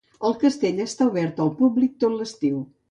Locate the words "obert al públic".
1.11-1.97